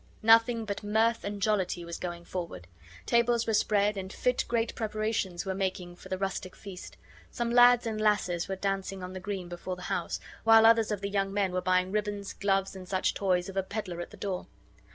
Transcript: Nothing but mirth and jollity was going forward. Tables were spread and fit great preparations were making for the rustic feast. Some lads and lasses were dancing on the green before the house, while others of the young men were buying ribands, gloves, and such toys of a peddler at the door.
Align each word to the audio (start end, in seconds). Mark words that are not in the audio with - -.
Nothing 0.23 0.65
but 0.65 0.81
mirth 0.83 1.23
and 1.23 1.39
jollity 1.39 1.85
was 1.85 1.99
going 1.99 2.25
forward. 2.25 2.65
Tables 3.05 3.45
were 3.45 3.53
spread 3.53 3.97
and 3.97 4.11
fit 4.11 4.43
great 4.47 4.73
preparations 4.73 5.45
were 5.45 5.53
making 5.53 5.95
for 5.95 6.09
the 6.09 6.17
rustic 6.17 6.55
feast. 6.55 6.97
Some 7.29 7.51
lads 7.51 7.85
and 7.85 8.01
lasses 8.01 8.47
were 8.47 8.55
dancing 8.55 9.03
on 9.03 9.13
the 9.13 9.19
green 9.19 9.47
before 9.47 9.75
the 9.75 9.83
house, 9.93 10.19
while 10.43 10.65
others 10.65 10.89
of 10.89 11.01
the 11.01 11.09
young 11.09 11.31
men 11.31 11.51
were 11.51 11.61
buying 11.61 11.91
ribands, 11.91 12.33
gloves, 12.33 12.75
and 12.75 12.87
such 12.89 13.13
toys 13.13 13.47
of 13.47 13.55
a 13.55 13.61
peddler 13.61 14.01
at 14.01 14.09
the 14.09 14.17
door. 14.17 14.47